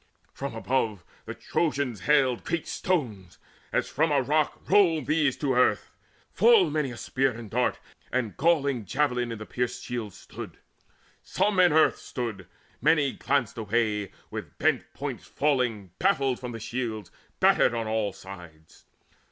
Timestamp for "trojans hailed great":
1.35-2.65